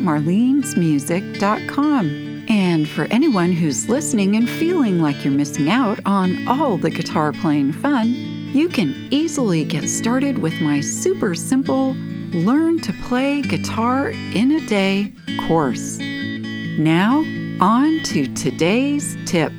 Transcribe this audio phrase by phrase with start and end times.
[0.00, 2.44] marlenesmusic.com.
[2.48, 7.32] And for anyone who's listening and feeling like you're missing out on all the guitar
[7.32, 8.08] playing fun,
[8.52, 11.94] you can easily get started with my super simple
[12.32, 15.12] Learn to Play Guitar in a Day
[15.46, 15.98] course.
[16.78, 17.24] Now,
[17.60, 19.52] on to today's tip.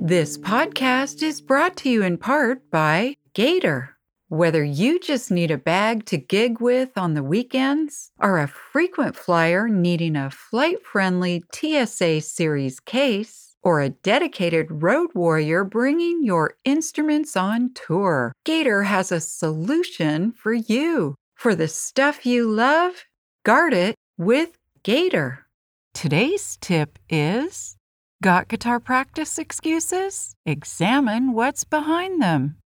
[0.00, 3.93] This podcast is brought to you in part by Gator.
[4.34, 9.14] Whether you just need a bag to gig with on the weekends, or a frequent
[9.14, 16.56] flyer needing a flight friendly TSA Series case, or a dedicated road warrior bringing your
[16.64, 21.14] instruments on tour, Gator has a solution for you.
[21.36, 23.04] For the stuff you love,
[23.44, 25.46] guard it with Gator.
[25.94, 27.76] Today's tip is
[28.20, 30.34] Got guitar practice excuses?
[30.44, 32.56] Examine what's behind them.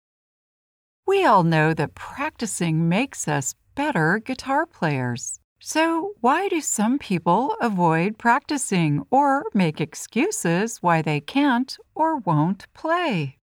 [1.08, 5.40] We all know that practicing makes us better guitar players.
[5.58, 12.66] So, why do some people avoid practicing or make excuses why they can't or won't
[12.74, 13.38] play?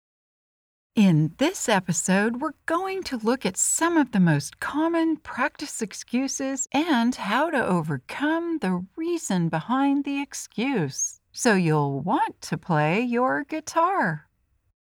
[0.94, 6.68] In this episode, we're going to look at some of the most common practice excuses
[6.74, 13.46] and how to overcome the reason behind the excuse so you'll want to play your
[13.46, 14.28] guitar.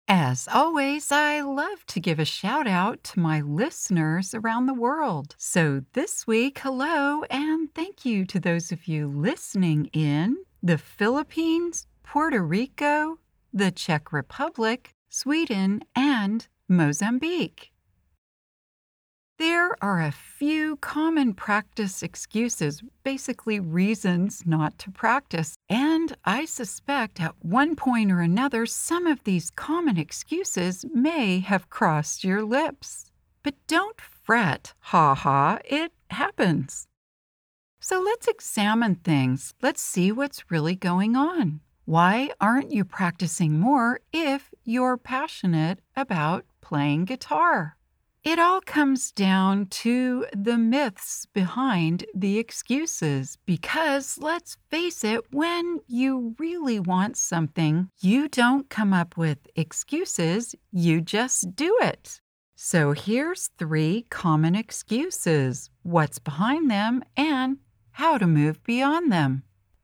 [0.08, 5.34] As always, I love to give a shout out to my listeners around the world.
[5.38, 11.86] So this week, hello and thank you to those of you listening in the Philippines,
[12.02, 13.18] Puerto Rico,
[13.52, 17.71] the Czech Republic, Sweden, and Mozambique.
[19.42, 27.20] There are a few common practice excuses, basically reasons not to practice, and I suspect
[27.20, 33.10] at one point or another some of these common excuses may have crossed your lips.
[33.42, 36.86] But don't fret, ha ha, it happens.
[37.80, 39.54] So let's examine things.
[39.60, 41.62] Let's see what's really going on.
[41.84, 47.76] Why aren't you practicing more if you're passionate about playing guitar?
[48.24, 53.36] It all comes down to the myths behind the excuses.
[53.46, 60.54] Because let's face it, when you really want something, you don't come up with excuses,
[60.70, 62.20] you just do it.
[62.54, 67.56] So here's three common excuses what's behind them and
[67.90, 69.42] how to move beyond them.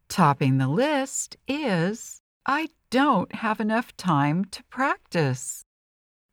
[0.09, 5.65] Topping the list is I don't have enough time to practice.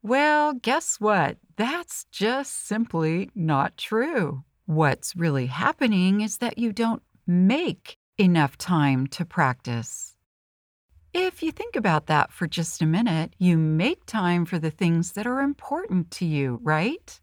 [0.06, 1.38] Well, guess what?
[1.56, 4.44] That's just simply not true.
[4.68, 10.16] What's really happening is that you don't make enough time to practice.
[11.12, 15.14] If you think about that for just a minute, you make time for the things
[15.14, 17.20] that are important to you, right?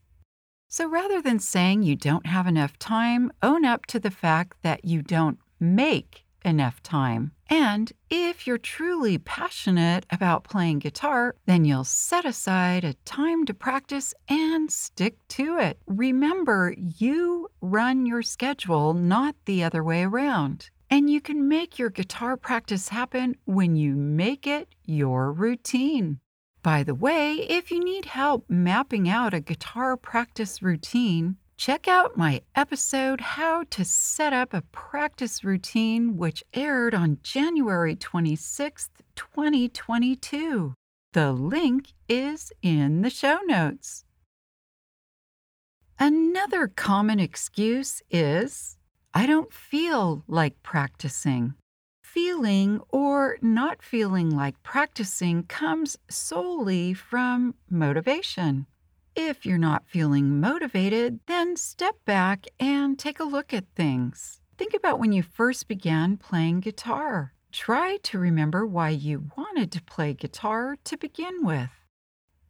[0.67, 4.85] So rather than saying you don't have enough time, own up to the fact that
[4.85, 7.33] you don't make enough time.
[7.49, 13.55] And if you're truly passionate about playing guitar, then you'll set aside a time to
[13.55, 15.79] practice and stick to it.
[15.87, 20.71] Remember, you run your schedule, not the other way around.
[20.91, 26.21] And you can make your guitar practice happen when you make it your routine.
[26.63, 32.17] By the way, if you need help mapping out a guitar practice routine, Check out
[32.17, 40.75] my episode, How to Set Up a Practice Routine, which aired on January 26, 2022.
[41.13, 44.05] The link is in the show notes.
[46.01, 48.77] Another common excuse is
[49.15, 51.55] I don't feel like practicing.
[52.03, 58.67] Feeling or not feeling like practicing comes solely from motivation.
[59.15, 64.41] If you're not feeling motivated, then step back and take a look at things.
[64.57, 67.35] Think about when you first began playing guitar.
[67.53, 71.69] Try to remember why you wanted to play guitar to begin with.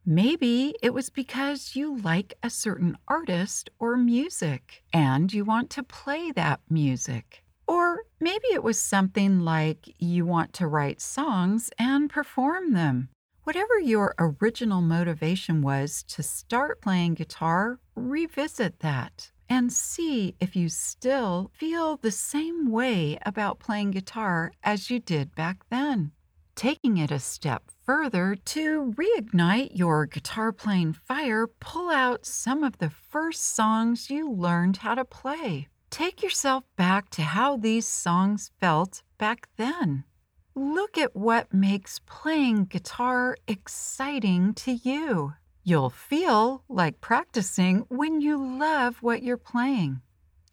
[0.05, 5.83] Maybe it was because you like a certain artist or music and you want to
[5.83, 7.43] play that music.
[7.67, 13.09] Or maybe it was something like you want to write songs and perform them.
[13.43, 20.69] Whatever your original motivation was to start playing guitar, revisit that and see if you
[20.69, 26.13] still feel the same way about playing guitar as you did back then.
[26.55, 32.77] Taking it a step further, to reignite your guitar playing fire, pull out some of
[32.77, 35.67] the first songs you learned how to play.
[35.89, 40.05] Take yourself back to how these songs felt back then.
[40.55, 45.33] Look at what makes playing guitar exciting to you.
[45.63, 50.01] You'll feel like practicing when you love what you're playing.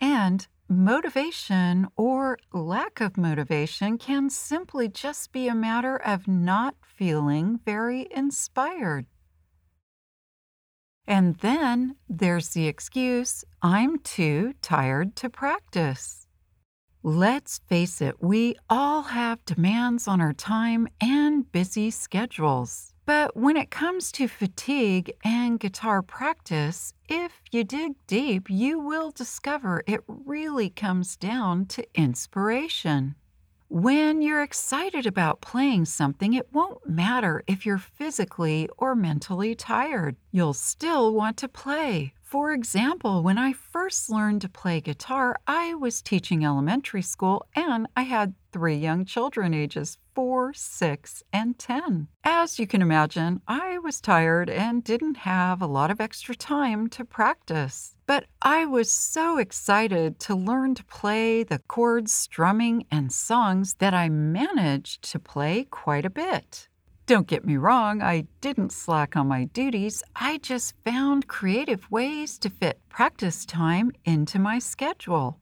[0.01, 7.61] And motivation or lack of motivation can simply just be a matter of not feeling
[7.67, 9.05] very inspired.
[11.07, 16.20] And then there's the excuse I'm too tired to practice.
[17.03, 22.93] Let's face it, we all have demands on our time and busy schedules.
[23.07, 29.13] But when it comes to fatigue and guitar practice, if you dig deep, you will
[29.13, 33.15] discover it really comes down to inspiration.
[33.71, 40.17] When you're excited about playing something, it won't matter if you're physically or mentally tired.
[40.33, 42.13] You'll still want to play.
[42.31, 47.89] For example, when I first learned to play guitar, I was teaching elementary school and
[47.97, 52.07] I had three young children ages four, six, and 10.
[52.23, 56.89] As you can imagine, I was tired and didn't have a lot of extra time
[56.91, 57.97] to practice.
[58.07, 63.93] But I was so excited to learn to play the chords, strumming, and songs that
[63.93, 66.69] I managed to play quite a bit.
[67.11, 70.01] Don't get me wrong, I didn't slack on my duties.
[70.15, 75.41] I just found creative ways to fit practice time into my schedule.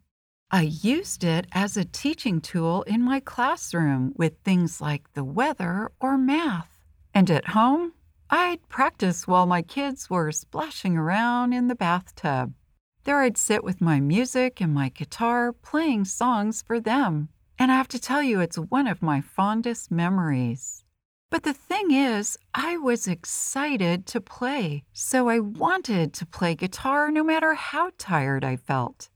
[0.51, 5.93] I used it as a teaching tool in my classroom with things like the weather
[6.01, 6.81] or math.
[7.13, 7.93] And at home,
[8.31, 12.55] I'd practice while my kids were splashing around in the bathtub.
[13.05, 17.29] There I'd sit with my music and my guitar playing songs for them.
[17.59, 20.83] And I have to tell you, it's one of my fondest memories.
[21.31, 27.11] But the thing is, I was excited to play, so I wanted to play guitar
[27.11, 29.11] no matter how tired I felt.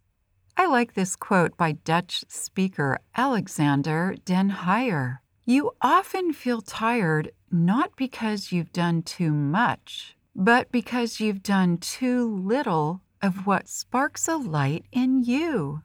[0.56, 5.19] I like this quote by Dutch speaker Alexander Den Heijer.
[5.47, 12.29] You often feel tired not because you've done too much, but because you've done too
[12.29, 15.82] little of what sparks a light in you.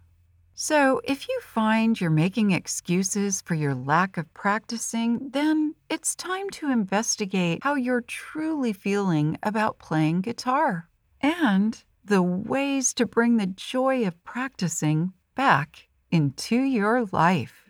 [0.59, 6.49] So, if you find you're making excuses for your lack of practicing, then it's time
[6.53, 10.89] to investigate how you're truly feeling about playing guitar
[11.21, 17.69] and the ways to bring the joy of practicing back into your life.